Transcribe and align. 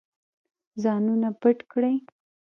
ځانونه 0.83 1.29
پټ 1.41 1.57
کړئ. 1.71 1.95